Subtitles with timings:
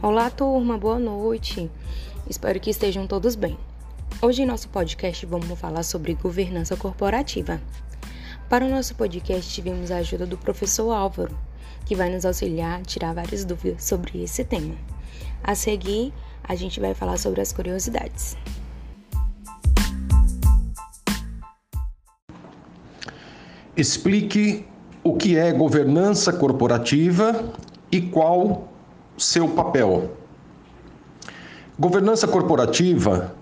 [0.00, 1.68] Olá, turma, boa noite.
[2.30, 3.58] Espero que estejam todos bem.
[4.22, 7.60] Hoje, em nosso podcast, vamos falar sobre governança corporativa.
[8.48, 11.36] Para o nosso podcast, tivemos a ajuda do professor Álvaro,
[11.84, 14.76] que vai nos auxiliar a tirar várias dúvidas sobre esse tema.
[15.42, 18.36] A seguir, a gente vai falar sobre as curiosidades.
[23.76, 24.64] Explique
[25.02, 27.52] o que é governança corporativa
[27.90, 28.77] e qual
[29.18, 30.10] seu papel.
[31.78, 33.34] Governança corporativa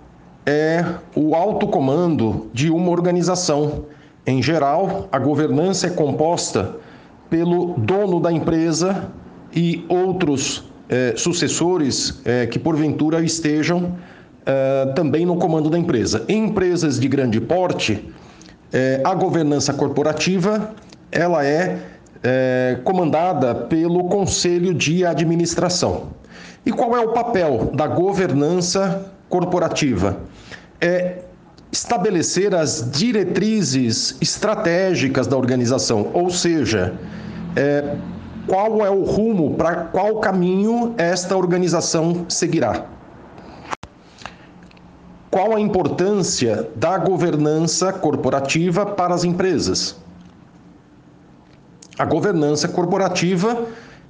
[0.44, 3.86] é o alto comando de uma organização.
[4.26, 6.76] Em geral, a governança é composta
[7.28, 9.10] pelo dono da empresa
[9.54, 13.96] e outros eh, sucessores eh, que porventura estejam
[14.44, 16.24] eh, também no comando da empresa.
[16.28, 18.12] Em empresas de grande porte,
[19.04, 20.74] a governança corporativa
[21.10, 21.78] ela é
[22.26, 26.08] é, comandada pelo Conselho de Administração.
[26.64, 30.18] E qual é o papel da governança corporativa?
[30.80, 31.18] É
[31.70, 36.94] estabelecer as diretrizes estratégicas da organização, ou seja,
[37.54, 37.94] é,
[38.48, 42.86] qual é o rumo, para qual caminho esta organização seguirá.
[45.30, 50.05] Qual a importância da governança corporativa para as empresas?
[51.98, 53.66] A governança corporativa,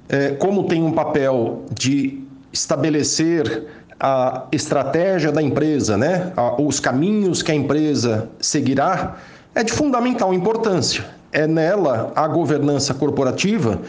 [0.09, 2.21] é, como tem um papel de
[2.51, 3.65] estabelecer
[3.99, 9.15] a estratégia da empresa, né, os caminhos que a empresa seguirá,
[9.55, 11.05] é de fundamental importância.
[11.31, 13.81] É nela a governança corporativa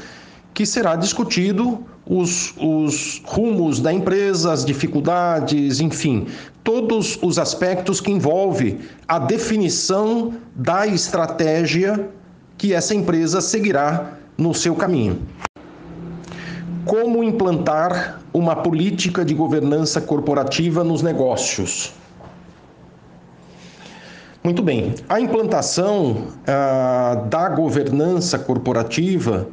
[0.54, 6.26] que será discutido os, os rumos da empresa, as dificuldades, enfim,
[6.64, 12.08] todos os aspectos que envolvem a definição da estratégia
[12.58, 15.22] que essa empresa seguirá no seu caminho.
[16.84, 21.92] Como implantar uma política de governança corporativa nos negócios?
[24.42, 29.48] Muito bem, a implantação ah, da governança corporativa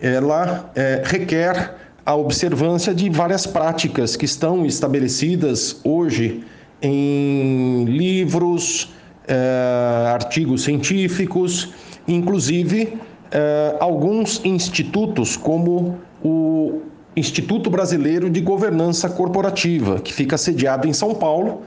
[0.00, 1.74] ela é, requer
[2.04, 6.44] a observância de várias práticas que estão estabelecidas hoje
[6.82, 8.92] em livros,
[9.26, 11.72] eh, artigos científicos
[12.06, 12.98] Inclusive,
[13.30, 16.82] eh, alguns institutos, como o
[17.16, 21.62] Instituto Brasileiro de Governança Corporativa, que fica sediado em São Paulo,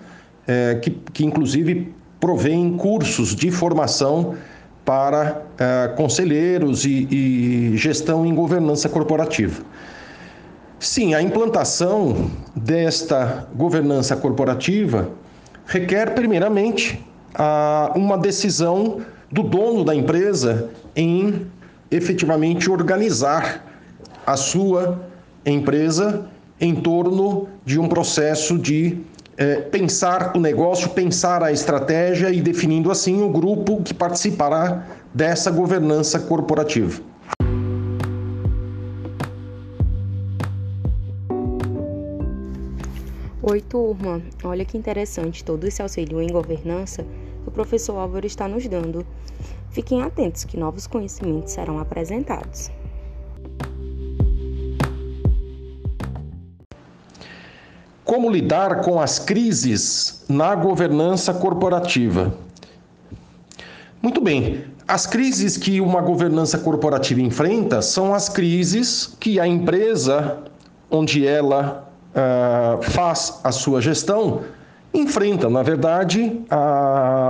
[0.48, 4.36] eh, que, que inclusive provém cursos de formação
[4.86, 9.64] para eh, conselheiros e, e gestão em governança corporativa.
[10.80, 15.10] Sim, a implantação desta governança corporativa
[15.66, 17.04] requer, primeiramente,
[17.96, 19.02] uma decisão
[19.32, 21.48] do dono da empresa em
[21.92, 23.64] efetivamente organizar
[24.26, 25.08] a sua
[25.46, 26.30] empresa
[26.60, 29.00] em torno de um processo de
[29.38, 35.52] é, pensar o negócio, pensar a estratégia e definindo assim o grupo que participará dessa
[35.52, 37.02] governança corporativa.
[43.50, 44.22] Oi, turma!
[44.44, 47.04] Olha que interessante todo esse auxílio em governança
[47.44, 49.06] que o professor Álvaro está nos dando.
[49.78, 52.72] Fiquem atentos que novos conhecimentos serão apresentados.
[58.04, 62.34] Como lidar com as crises na governança corporativa?
[64.02, 70.40] Muito bem, as crises que uma governança corporativa enfrenta são as crises que a empresa
[70.90, 74.42] onde ela uh, faz a sua gestão
[74.92, 76.42] enfrenta, na verdade,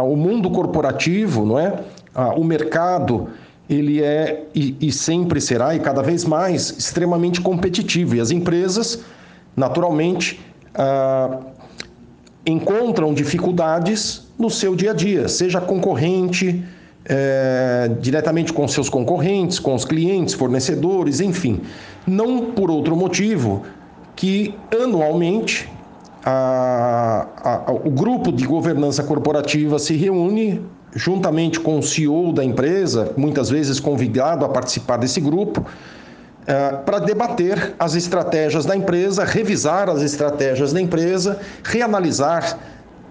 [0.05, 1.83] o mundo corporativo, não é?
[2.17, 3.29] A, o mercado,
[3.69, 8.15] ele é e, e, sempre será e cada vez mais extremamente competitivo.
[8.15, 8.99] E as empresas,
[9.55, 10.41] naturalmente,
[10.73, 11.39] ah,
[12.45, 16.63] encontram dificuldades no seu dia a dia, seja concorrente,
[17.09, 21.61] é, diretamente com seus concorrentes, com os clientes, fornecedores, enfim,
[22.05, 23.63] não por outro motivo
[24.15, 25.69] que anualmente
[26.25, 27.27] a,
[27.67, 30.61] a, o grupo de governança corporativa se reúne
[30.95, 35.65] juntamente com o CEO da empresa, muitas vezes convidado a participar desse grupo,
[36.45, 42.57] é, para debater as estratégias da empresa, revisar as estratégias da empresa, reanalisar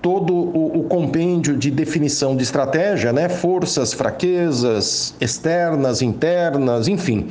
[0.00, 3.28] todo o, o, compêndio de definição de estratégia, né?
[3.28, 7.28] forças, fraquezas externas, internas, enfim,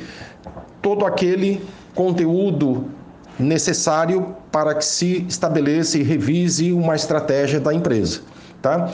[0.82, 1.64] todo aquele
[1.94, 2.84] conteúdo
[3.38, 8.20] necessário para que se estabeleça e revise uma estratégia da empresa.
[8.62, 8.90] Tá?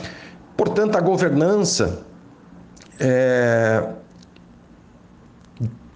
[0.55, 2.05] Portanto, a governança
[2.99, 3.83] é,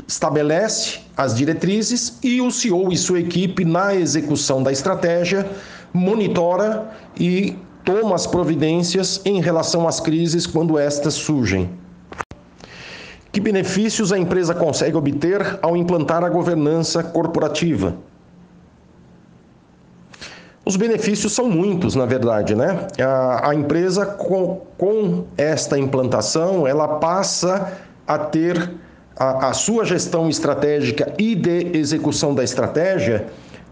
[0.07, 5.50] estabelece as diretrizes e o CEO e sua equipe, na execução da estratégia,
[5.94, 6.89] monitora
[7.19, 11.69] e toma as providências em relação às crises quando estas surgem.
[13.31, 17.95] Que benefícios a empresa consegue obter ao implantar a governança corporativa?
[20.68, 22.88] Os benefícios são muitos, na verdade, né?
[23.00, 27.72] A, a empresa, com, com, esta implantação, ela passa
[28.06, 28.72] a ter
[29.16, 33.28] a, a sua gestão estratégica e de execução da estratégia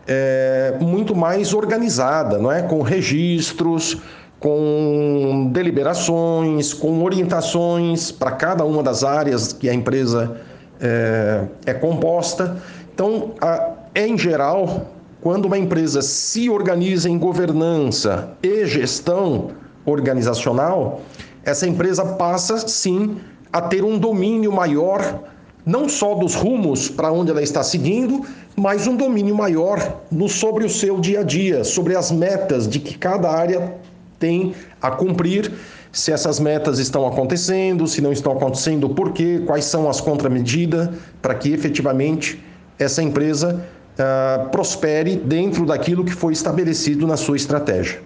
[0.08, 2.62] é, muito mais organizada, não é?
[2.62, 3.98] Com registros,
[4.40, 10.38] com deliberações, com orientações para cada uma das áreas que a empresa
[10.80, 12.56] é, é composta.
[12.94, 14.95] Então, a, em geral,
[15.26, 19.50] quando uma empresa se organiza em governança e gestão
[19.84, 21.02] organizacional,
[21.44, 23.18] essa empresa passa sim
[23.52, 25.24] a ter um domínio maior,
[25.66, 28.24] não só dos rumos para onde ela está seguindo,
[28.56, 32.80] mas um domínio maior no, sobre o seu dia a dia, sobre as metas de
[32.80, 33.78] que cada área
[34.20, 35.52] tem a cumprir,
[35.92, 40.88] se essas metas estão acontecendo, se não estão acontecendo, por quê, quais são as contramedidas
[41.20, 42.40] para que efetivamente
[42.78, 43.66] essa empresa
[43.96, 48.02] uh, prospere dentro daquilo que foi estabelecido na sua estratégia.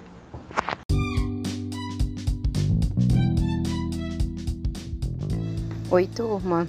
[5.92, 6.68] Oi, turma.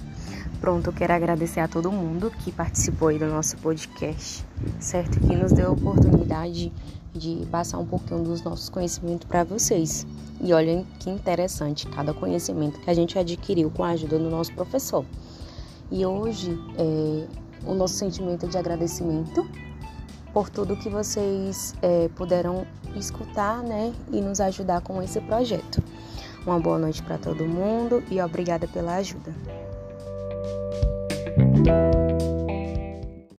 [0.59, 4.45] Pronto, eu quero agradecer a todo mundo que participou aí do nosso podcast,
[4.79, 5.19] certo?
[5.19, 6.71] Que nos deu a oportunidade
[7.13, 10.05] de passar um pouquinho dos nossos conhecimentos para vocês.
[10.39, 14.53] E olhem que interessante cada conhecimento que a gente adquiriu com a ajuda do nosso
[14.53, 15.05] professor.
[15.91, 17.27] E hoje é,
[17.65, 19.47] o nosso sentimento de agradecimento
[20.33, 22.65] por tudo que vocês é, puderam
[22.95, 25.81] escutar, né, e nos ajudar com esse projeto.
[26.45, 29.31] Uma boa noite para todo mundo e obrigada pela ajuda.